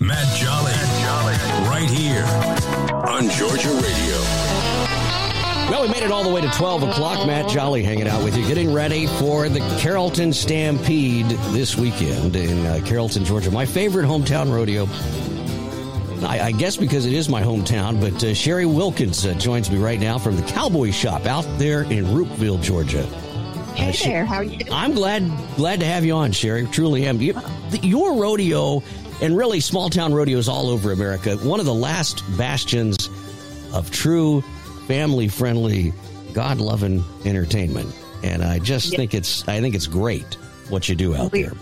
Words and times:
Matt 0.00 0.36
Jolly, 0.36 0.72
right 1.68 1.88
here 1.88 2.24
on 3.06 3.28
Georgia 3.30 3.68
Radio. 3.68 4.18
Well, 5.70 5.82
we 5.82 5.88
made 5.88 6.02
it 6.02 6.10
all 6.10 6.24
the 6.24 6.32
way 6.32 6.40
to 6.40 6.48
12 6.50 6.84
o'clock. 6.84 7.26
Matt 7.26 7.50
Jolly 7.50 7.82
hanging 7.82 8.08
out 8.08 8.24
with 8.24 8.36
you, 8.36 8.46
getting 8.46 8.72
ready 8.72 9.06
for 9.06 9.48
the 9.48 9.60
Carrollton 9.78 10.32
Stampede 10.32 11.26
this 11.52 11.76
weekend 11.76 12.36
in 12.36 12.64
uh, 12.64 12.80
Carrollton, 12.86 13.24
Georgia. 13.24 13.50
My 13.50 13.66
favorite 13.66 14.06
hometown 14.06 14.50
rodeo. 14.52 14.86
I, 16.26 16.40
I 16.40 16.52
guess 16.52 16.76
because 16.76 17.04
it 17.04 17.12
is 17.12 17.28
my 17.28 17.42
hometown, 17.42 18.00
but 18.00 18.24
uh, 18.24 18.32
Sherry 18.32 18.64
Wilkins 18.66 19.26
uh, 19.26 19.34
joins 19.34 19.70
me 19.70 19.76
right 19.76 20.00
now 20.00 20.18
from 20.18 20.36
the 20.36 20.42
Cowboy 20.42 20.90
Shop 20.90 21.26
out 21.26 21.44
there 21.58 21.82
in 21.82 22.06
Roopville, 22.06 22.62
Georgia. 22.62 23.06
Hey 23.74 23.88
Uh, 23.88 23.92
She- 23.92 24.08
there, 24.08 24.24
how 24.24 24.36
are 24.36 24.44
you 24.44 24.58
doing? 24.58 24.72
I'm 24.72 24.92
glad 24.92 25.30
glad 25.56 25.80
to 25.80 25.86
have 25.86 26.04
you 26.04 26.14
on, 26.14 26.32
Sherry. 26.32 26.66
Truly 26.70 27.06
am. 27.06 27.20
You, 27.20 27.34
your 27.82 28.14
rodeo 28.14 28.82
and 29.20 29.36
really 29.36 29.60
small 29.60 29.88
town 29.90 30.12
rodeos 30.12 30.48
all 30.48 30.68
over 30.68 30.92
America. 30.92 31.36
One 31.38 31.60
of 31.60 31.66
the 31.66 31.74
last 31.74 32.22
bastions 32.36 33.08
of 33.72 33.90
true 33.90 34.42
family 34.88 35.28
friendly, 35.28 35.92
God 36.32 36.58
loving 36.58 37.04
entertainment. 37.24 37.94
And 38.22 38.42
I 38.42 38.58
just 38.58 38.92
Yeah. 38.92 38.98
think 38.98 39.14
it's 39.14 39.46
I 39.48 39.60
think 39.60 39.74
it's 39.74 39.86
great 39.86 40.36
what 40.68 40.88
you 40.88 40.94
do 40.94 41.14
out 41.16 41.32
We- 41.32 41.42
there. 41.42 41.52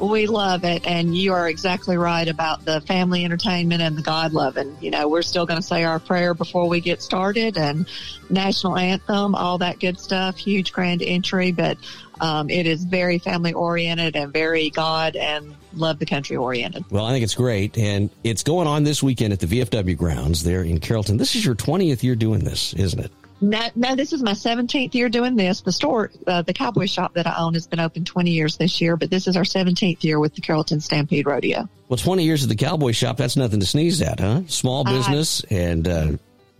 We 0.00 0.26
love 0.26 0.64
it, 0.64 0.86
and 0.86 1.14
you 1.14 1.34
are 1.34 1.48
exactly 1.48 1.96
right 1.98 2.26
about 2.26 2.64
the 2.64 2.80
family 2.80 3.24
entertainment 3.24 3.82
and 3.82 3.96
the 3.96 4.02
God 4.02 4.32
loving. 4.32 4.76
You 4.80 4.90
know, 4.90 5.08
we're 5.08 5.22
still 5.22 5.44
going 5.44 5.60
to 5.60 5.66
say 5.66 5.84
our 5.84 5.98
prayer 5.98 6.32
before 6.32 6.68
we 6.68 6.80
get 6.80 7.02
started, 7.02 7.58
and 7.58 7.86
national 8.30 8.78
anthem, 8.78 9.34
all 9.34 9.58
that 9.58 9.78
good 9.78 10.00
stuff. 10.00 10.38
Huge 10.38 10.72
grand 10.72 11.02
entry, 11.02 11.52
but 11.52 11.76
um, 12.20 12.48
it 12.48 12.66
is 12.66 12.84
very 12.84 13.18
family 13.18 13.52
oriented 13.52 14.16
and 14.16 14.32
very 14.32 14.70
God 14.70 15.16
and 15.16 15.54
love 15.74 15.98
the 15.98 16.06
country 16.06 16.36
oriented. 16.36 16.84
Well, 16.90 17.04
I 17.04 17.12
think 17.12 17.24
it's 17.24 17.34
great, 17.34 17.76
and 17.76 18.08
it's 18.24 18.42
going 18.42 18.66
on 18.66 18.84
this 18.84 19.02
weekend 19.02 19.32
at 19.32 19.40
the 19.40 19.46
VFW 19.46 19.96
grounds 19.96 20.44
there 20.44 20.62
in 20.62 20.80
Carrollton. 20.80 21.18
This 21.18 21.34
is 21.34 21.44
your 21.44 21.54
20th 21.54 22.02
year 22.02 22.14
doing 22.14 22.40
this, 22.40 22.72
isn't 22.74 23.00
it? 23.00 23.12
No, 23.40 23.68
no, 23.74 23.96
this 23.96 24.12
is 24.12 24.22
my 24.22 24.32
17th 24.32 24.94
year 24.94 25.08
doing 25.08 25.34
this. 25.36 25.62
The 25.62 25.72
store, 25.72 26.10
uh, 26.26 26.42
the 26.42 26.52
cowboy 26.52 26.86
shop 26.86 27.14
that 27.14 27.26
I 27.26 27.36
own 27.38 27.54
has 27.54 27.66
been 27.66 27.80
open 27.80 28.04
20 28.04 28.30
years 28.30 28.56
this 28.58 28.80
year, 28.80 28.96
but 28.96 29.10
this 29.10 29.26
is 29.26 29.36
our 29.36 29.44
17th 29.44 30.04
year 30.04 30.20
with 30.20 30.34
the 30.34 30.40
Carrollton 30.42 30.80
Stampede 30.80 31.26
Rodeo. 31.26 31.68
Well, 31.88 31.96
20 31.96 32.22
years 32.24 32.42
at 32.42 32.48
the 32.50 32.56
Cowboy 32.56 32.92
Shop, 32.92 33.16
that's 33.16 33.36
nothing 33.36 33.60
to 33.60 33.66
sneeze 33.66 34.02
at, 34.02 34.20
huh? 34.20 34.42
Small 34.46 34.86
I- 34.86 34.92
business 34.92 35.42
and 35.44 35.88
uh, 35.88 36.12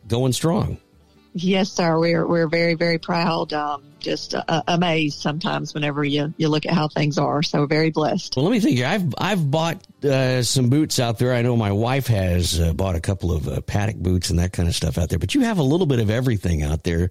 going 0.09 0.33
strong. 0.33 0.79
Yes, 1.33 1.71
sir. 1.71 1.99
We're 1.99 2.27
we're 2.27 2.49
very 2.49 2.75
very 2.75 2.99
proud. 2.99 3.53
Um, 3.53 3.85
just 4.01 4.35
uh, 4.35 4.63
amazed 4.67 5.21
sometimes 5.21 5.75
whenever 5.75 6.03
you 6.03 6.35
you 6.39 6.49
look 6.49 6.67
at 6.67 6.73
how 6.73 6.89
things 6.89 7.19
are. 7.19 7.43
So 7.43 7.67
very 7.67 7.91
blessed. 7.91 8.35
Well, 8.37 8.45
let 8.45 8.53
me 8.53 8.61
think 8.61 8.77
here. 8.79 8.87
I've 8.87 9.15
I've 9.19 9.51
bought 9.51 9.87
uh, 10.05 10.43
some 10.43 10.71
boots 10.71 10.99
out 10.99 11.19
there. 11.19 11.33
I 11.35 11.43
know 11.43 11.57
my 11.57 11.73
wife 11.73 12.07
has 12.09 12.59
uh, 12.59 12.73
bought 12.73 12.97
a 12.97 13.01
couple 13.01 13.31
of 13.33 13.47
uh, 13.47 13.61
paddock 13.61 13.97
boots 13.97 14.31
and 14.31 14.39
that 14.39 14.53
kind 14.53 14.69
of 14.69 14.75
stuff 14.75 14.99
out 14.99 15.09
there. 15.09 15.19
But 15.19 15.35
you 15.35 15.43
have 15.43 15.59
a 15.59 15.63
little 15.63 15.87
bit 15.87 16.01
of 16.01 16.11
everything 16.11 16.63
out 16.63 16.83
there, 16.83 17.11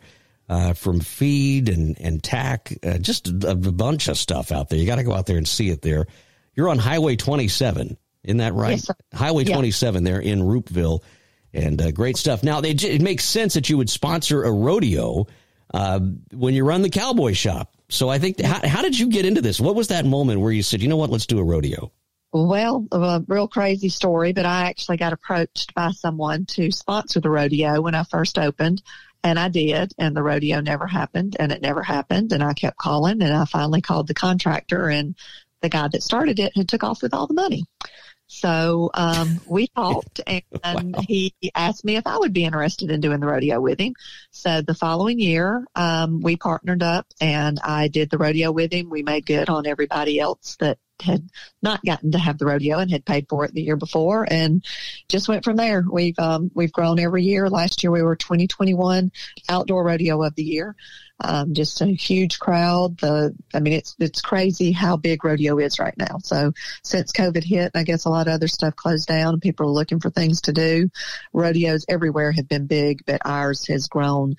uh, 0.49 0.73
from 0.73 0.99
feed 0.99 1.69
and 1.69 1.95
and 2.01 2.21
tack, 2.23 2.73
uh, 2.83 2.97
just 2.97 3.27
a, 3.27 3.51
a 3.51 3.55
bunch 3.55 4.07
of 4.09 4.17
stuff 4.17 4.51
out 4.51 4.69
there. 4.69 4.79
You 4.79 4.85
got 4.85 4.95
to 4.97 5.03
go 5.03 5.13
out 5.13 5.27
there 5.27 5.37
and 5.37 5.47
see 5.47 5.69
it. 5.69 5.81
There, 5.81 6.07
you're 6.55 6.69
on 6.69 6.79
Highway 6.79 7.15
27, 7.15 7.95
isn't 8.23 8.37
that 8.37 8.53
right? 8.53 8.71
Yes, 8.71 8.87
sir. 8.87 8.95
Highway 9.13 9.45
Yeah. 9.45 9.53
27 9.55 10.03
there 10.03 10.19
in 10.19 10.39
Roopville, 10.41 11.03
and 11.53 11.81
uh, 11.81 11.91
great 11.91 12.17
stuff. 12.17 12.43
Now, 12.43 12.61
they, 12.61 12.71
it 12.71 13.01
makes 13.01 13.25
sense 13.25 13.53
that 13.55 13.69
you 13.69 13.77
would 13.77 13.89
sponsor 13.89 14.43
a 14.43 14.51
rodeo 14.51 15.27
uh, 15.73 15.99
when 16.33 16.53
you 16.53 16.65
run 16.65 16.81
the 16.81 16.89
cowboy 16.89 17.33
shop. 17.33 17.75
So 17.89 18.09
I 18.09 18.19
think, 18.19 18.41
how, 18.41 18.67
how 18.67 18.81
did 18.81 18.97
you 18.97 19.09
get 19.09 19.25
into 19.25 19.41
this? 19.41 19.59
What 19.59 19.75
was 19.75 19.87
that 19.87 20.05
moment 20.05 20.41
where 20.41 20.51
you 20.51 20.63
said, 20.63 20.81
you 20.81 20.87
know 20.87 20.97
what, 20.97 21.09
let's 21.09 21.25
do 21.25 21.39
a 21.39 21.43
rodeo? 21.43 21.91
Well, 22.31 22.85
a 22.91 23.23
real 23.27 23.47
crazy 23.47 23.89
story, 23.89 24.33
but 24.33 24.45
I 24.45 24.69
actually 24.69 24.97
got 24.97 25.13
approached 25.13 25.73
by 25.73 25.91
someone 25.91 26.45
to 26.45 26.71
sponsor 26.71 27.19
the 27.19 27.29
rodeo 27.29 27.81
when 27.81 27.95
I 27.95 28.03
first 28.03 28.37
opened. 28.37 28.83
And 29.23 29.37
I 29.37 29.49
did, 29.49 29.91
and 29.97 30.15
the 30.15 30.23
rodeo 30.23 30.61
never 30.61 30.87
happened, 30.87 31.35
and 31.39 31.51
it 31.51 31.61
never 31.61 31.83
happened. 31.83 32.31
And 32.31 32.41
I 32.41 32.53
kept 32.53 32.77
calling, 32.77 33.21
and 33.21 33.33
I 33.33 33.43
finally 33.45 33.81
called 33.81 34.07
the 34.07 34.13
contractor, 34.13 34.87
and 34.87 35.13
the 35.61 35.67
guy 35.67 35.89
that 35.89 36.03
started 36.03 36.39
it 36.39 36.55
had 36.55 36.69
took 36.69 36.85
off 36.85 37.01
with 37.01 37.13
all 37.13 37.27
the 37.27 37.33
money. 37.33 37.65
So 38.29 38.91
um, 38.93 39.41
we 39.45 39.67
talked, 39.75 40.21
and 40.27 40.43
Wow. 40.63 41.01
he 41.07 41.33
asked 41.55 41.83
me 41.83 41.95
if 41.95 42.05
I 42.05 42.17
would 42.17 42.31
be 42.33 42.45
interested 42.45 42.91
in 42.91 43.01
doing 43.01 43.19
the 43.19 43.27
rodeo 43.27 43.59
with 43.59 43.79
him. 43.79 43.95
So 44.31 44.61
the 44.61 44.75
following 44.75 45.19
year, 45.19 45.65
um, 45.75 46.21
we 46.21 46.37
partnered 46.37 46.83
up, 46.83 47.07
and 47.19 47.59
I 47.63 47.87
did 47.87 48.09
the 48.09 48.17
rodeo 48.19 48.51
with 48.51 48.71
him. 48.71 48.89
We 48.89 49.03
made 49.03 49.25
good 49.25 49.49
on 49.49 49.65
everybody 49.65 50.19
else 50.19 50.55
that 50.59 50.77
had 51.01 51.29
not 51.61 51.83
gotten 51.85 52.11
to 52.11 52.19
have 52.19 52.37
the 52.37 52.45
rodeo 52.45 52.79
and 52.79 52.91
had 52.91 53.05
paid 53.05 53.27
for 53.29 53.45
it 53.45 53.53
the 53.53 53.61
year 53.61 53.75
before, 53.75 54.25
and 54.29 54.63
just 55.07 55.27
went 55.27 55.43
from 55.43 55.55
there. 55.55 55.83
We've 55.89 56.17
um, 56.19 56.51
we've 56.53 56.71
grown 56.71 56.99
every 56.99 57.23
year. 57.23 57.49
Last 57.49 57.83
year 57.83 57.91
we 57.91 58.03
were 58.03 58.15
2021 58.15 59.11
outdoor 59.49 59.83
rodeo 59.83 60.23
of 60.23 60.35
the 60.35 60.43
year. 60.43 60.75
Um, 61.21 61.53
just 61.53 61.81
a 61.81 61.87
huge 61.87 62.39
crowd. 62.39 62.97
The 62.99 63.35
I 63.53 63.59
mean 63.59 63.73
it's 63.73 63.95
it's 63.99 64.21
crazy 64.21 64.71
how 64.71 64.95
big 64.95 65.23
rodeo 65.23 65.59
is 65.59 65.79
right 65.79 65.97
now. 65.97 66.19
So 66.23 66.53
since 66.83 67.11
COVID 67.11 67.43
hit, 67.43 67.71
I 67.75 67.83
guess 67.83 68.05
a 68.05 68.09
lot 68.09 68.27
of 68.27 68.33
other 68.33 68.47
stuff 68.47 68.75
closed 68.75 69.07
down 69.07 69.33
and 69.33 69.41
people 69.41 69.65
are 69.65 69.71
looking 69.71 69.99
for 69.99 70.09
things 70.09 70.41
to 70.41 70.53
do. 70.53 70.89
Rodeos 71.33 71.85
everywhere 71.89 72.31
have 72.31 72.47
been 72.47 72.67
big, 72.67 73.03
but 73.05 73.21
ours 73.25 73.67
has 73.67 73.87
grown 73.87 74.35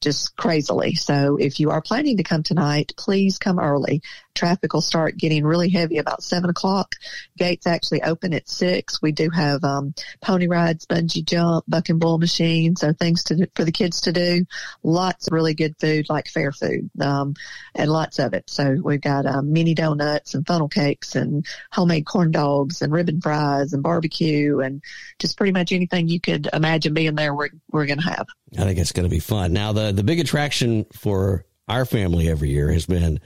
just 0.00 0.36
crazily. 0.36 0.94
So 0.94 1.36
if 1.36 1.60
you 1.60 1.70
are 1.70 1.80
planning 1.80 2.18
to 2.18 2.24
come 2.24 2.42
tonight, 2.42 2.92
please 2.96 3.38
come 3.38 3.58
early. 3.58 4.02
Traffic 4.34 4.72
will 4.72 4.82
start 4.82 5.16
getting 5.16 5.44
really 5.44 5.70
heavy 5.70 5.98
about 6.06 6.22
seven 6.22 6.50
o'clock. 6.50 6.96
Gates 7.38 7.66
actually 7.66 8.02
open 8.02 8.34
at 8.34 8.48
six. 8.48 9.00
We 9.00 9.12
do 9.12 9.30
have 9.30 9.64
um, 9.64 9.94
pony 10.20 10.46
rides, 10.46 10.86
bungee 10.86 11.24
jump, 11.24 11.64
buck 11.68 11.88
and 11.88 12.00
bull 12.00 12.18
machine, 12.18 12.76
so 12.76 12.92
things 12.92 13.24
to 13.24 13.48
for 13.54 13.64
the 13.64 13.72
kids 13.72 14.02
to 14.02 14.12
do. 14.12 14.44
Lots 14.82 15.28
of 15.28 15.32
really 15.32 15.54
good 15.54 15.76
food, 15.78 16.06
like 16.08 16.28
fair 16.28 16.52
food, 16.52 16.90
um, 17.00 17.34
and 17.74 17.90
lots 17.90 18.18
of 18.18 18.34
it. 18.34 18.50
So 18.50 18.76
we've 18.82 19.00
got 19.00 19.24
um, 19.24 19.52
mini 19.52 19.74
donuts 19.74 20.34
and 20.34 20.46
funnel 20.46 20.68
cakes 20.68 21.14
and 21.14 21.46
homemade 21.72 22.04
corn 22.06 22.30
dogs 22.30 22.82
and 22.82 22.92
ribbon 22.92 23.20
fries 23.20 23.72
and 23.72 23.82
barbecue 23.82 24.60
and 24.60 24.82
just 25.18 25.36
pretty 25.36 25.52
much 25.52 25.72
anything 25.72 26.08
you 26.08 26.20
could 26.20 26.48
imagine 26.52 26.92
being 26.92 27.14
there. 27.14 27.34
We're 27.34 27.50
we're 27.70 27.86
to 27.86 28.00
have. 28.00 28.26
I 28.58 28.64
think 28.64 28.78
it's 28.78 28.92
to 28.92 29.08
be 29.08 29.20
fun. 29.20 29.52
Now, 29.52 29.72
the, 29.72 29.92
the 29.92 30.02
big 30.02 30.20
attraction 30.20 30.86
for 30.92 31.44
our 31.68 31.84
family 31.84 32.28
every 32.28 32.50
year 32.50 32.70
has 32.70 32.86
been 32.86 33.20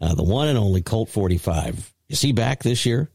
uh, 0.00 0.14
the 0.14 0.22
one 0.22 0.48
and 0.48 0.58
only 0.58 0.82
Colt 0.82 1.08
45. 1.08 1.92
Is 2.12 2.20
he 2.20 2.32
back 2.32 2.62
this 2.62 2.84
year? 2.86 3.08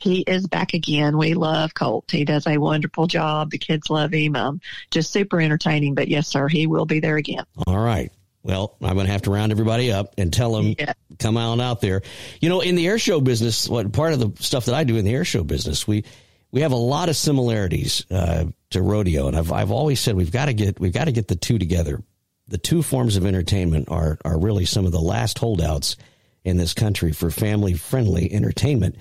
He 0.00 0.20
is 0.22 0.46
back 0.46 0.74
again. 0.74 1.18
We 1.18 1.34
love 1.34 1.74
Colt. 1.74 2.10
He 2.10 2.24
does 2.24 2.46
a 2.46 2.56
wonderful 2.58 3.06
job. 3.06 3.50
The 3.50 3.58
kids 3.58 3.90
love 3.90 4.12
him. 4.12 4.36
Um, 4.36 4.60
just 4.90 5.10
super 5.12 5.40
entertaining. 5.40 5.94
But 5.94 6.08
yes, 6.08 6.28
sir, 6.28 6.46
he 6.48 6.66
will 6.66 6.84
be 6.86 7.00
there 7.00 7.16
again. 7.16 7.44
All 7.66 7.78
right. 7.78 8.12
Well, 8.42 8.76
I'm 8.82 8.94
going 8.94 9.06
to 9.06 9.12
have 9.12 9.22
to 9.22 9.30
round 9.30 9.50
everybody 9.52 9.90
up 9.90 10.14
and 10.18 10.32
tell 10.32 10.52
them 10.52 10.74
Yeah. 10.78 10.92
come 11.18 11.36
on 11.36 11.60
out 11.60 11.80
there. 11.80 12.02
You 12.40 12.48
know, 12.50 12.60
in 12.60 12.74
the 12.74 12.86
air 12.86 12.98
show 12.98 13.20
business, 13.20 13.68
what 13.68 13.90
part 13.92 14.12
of 14.12 14.20
the 14.20 14.42
stuff 14.42 14.66
that 14.66 14.74
I 14.74 14.84
do 14.84 14.96
in 14.96 15.04
the 15.04 15.14
air 15.14 15.24
show 15.24 15.42
business, 15.42 15.86
we 15.88 16.04
we 16.52 16.60
have 16.60 16.72
a 16.72 16.76
lot 16.76 17.08
of 17.08 17.16
similarities 17.16 18.04
uh, 18.12 18.44
to 18.70 18.82
rodeo, 18.82 19.26
and 19.28 19.36
I've 19.36 19.50
I've 19.50 19.70
always 19.72 19.98
said 19.98 20.14
we've 20.14 20.30
got 20.30 20.44
to 20.46 20.54
get 20.54 20.78
we've 20.78 20.92
got 20.92 21.06
to 21.06 21.12
get 21.12 21.26
the 21.26 21.34
two 21.36 21.58
together. 21.58 22.02
The 22.48 22.58
two 22.58 22.82
forms 22.82 23.16
of 23.16 23.24
entertainment 23.26 23.88
are 23.88 24.18
are 24.24 24.38
really 24.38 24.66
some 24.66 24.84
of 24.84 24.92
the 24.92 25.00
last 25.00 25.38
holdouts 25.38 25.96
in 26.44 26.56
this 26.56 26.74
country 26.74 27.12
for 27.12 27.30
family 27.30 27.74
friendly 27.74 28.32
entertainment. 28.32 28.96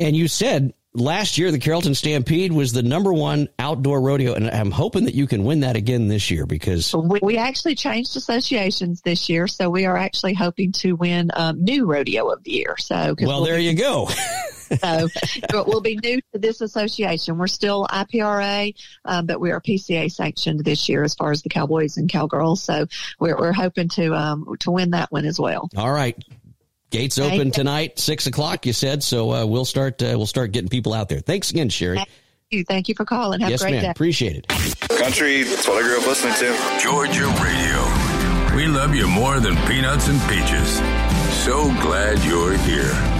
And 0.00 0.16
you 0.16 0.28
said 0.28 0.72
last 0.94 1.38
year 1.38 1.50
the 1.50 1.58
Carrollton 1.58 1.94
Stampede 1.94 2.52
was 2.52 2.72
the 2.72 2.82
number 2.82 3.12
one 3.12 3.48
outdoor 3.58 4.00
rodeo, 4.00 4.34
and 4.34 4.50
I'm 4.50 4.70
hoping 4.70 5.04
that 5.04 5.14
you 5.14 5.26
can 5.26 5.44
win 5.44 5.60
that 5.60 5.76
again 5.76 6.08
this 6.08 6.30
year 6.30 6.46
because 6.46 6.94
We, 6.94 7.36
actually 7.36 7.74
changed 7.74 8.16
associations 8.16 9.00
this 9.02 9.28
year, 9.28 9.46
so 9.46 9.70
we 9.70 9.86
are 9.86 9.96
actually 9.96 10.34
hoping 10.34 10.72
to 10.72 10.94
win 10.94 11.30
um, 11.34 11.62
new 11.62 11.86
rodeo 11.86 12.28
of 12.30 12.42
the 12.44 12.52
year. 12.52 12.76
So, 12.78 13.14
well, 13.20 13.38
we'll 13.40 13.44
there 13.44 13.56
be- 13.56 13.64
you 13.64 13.74
go. 13.74 14.08
So 14.68 15.08
it 15.14 15.66
will 15.66 15.80
be 15.80 15.96
new 15.96 16.20
to 16.32 16.38
this 16.38 16.60
association. 16.60 17.38
We're 17.38 17.46
still 17.46 17.86
IPRA, 17.86 18.74
um, 19.06 19.24
but 19.24 19.40
we 19.40 19.50
are 19.50 19.60
PCA 19.60 20.12
sanctioned 20.12 20.62
this 20.62 20.88
year 20.90 21.04
as 21.04 21.14
far 21.14 21.30
as 21.30 21.40
the 21.40 21.48
Cowboys 21.48 21.96
and 21.96 22.08
Cowgirls. 22.08 22.62
So 22.62 22.86
we're, 23.18 23.38
we're 23.38 23.52
hoping 23.52 23.88
to 23.90 24.14
um, 24.14 24.46
to 24.60 24.70
win 24.70 24.90
that 24.90 25.10
one 25.10 25.24
as 25.24 25.40
well. 25.40 25.70
All 25.76 25.90
right. 25.90 26.22
Gates 26.90 27.18
open 27.18 27.48
you. 27.48 27.52
tonight, 27.52 27.98
six 27.98 28.26
o'clock. 28.26 28.64
You 28.64 28.72
said 28.72 29.02
so. 29.02 29.32
Uh, 29.32 29.46
we'll 29.46 29.64
start. 29.64 30.02
Uh, 30.02 30.14
we'll 30.16 30.26
start 30.26 30.52
getting 30.52 30.70
people 30.70 30.94
out 30.94 31.08
there. 31.08 31.20
Thanks 31.20 31.50
again, 31.50 31.68
Sherry. 31.68 31.96
Thank 31.96 32.08
you. 32.50 32.64
Thank 32.64 32.88
you 32.88 32.94
for 32.94 33.04
calling. 33.04 33.40
Have 33.40 33.50
yes, 33.50 33.60
a 33.60 33.64
great 33.64 33.72
ma'am. 33.72 33.82
day. 33.82 33.90
Appreciate 33.90 34.36
it. 34.36 34.48
Country, 34.88 35.42
that's 35.42 35.68
what 35.68 35.84
I 35.84 35.86
grew 35.86 35.98
up 35.98 36.06
listening 36.06 36.34
to. 36.34 36.78
Georgia 36.80 37.26
Radio. 37.42 38.56
We 38.56 38.66
love 38.66 38.94
you 38.94 39.06
more 39.06 39.38
than 39.38 39.54
peanuts 39.68 40.08
and 40.08 40.20
peaches. 40.22 40.78
So 41.44 41.64
glad 41.82 42.18
you're 42.24 42.56
here. 42.58 43.17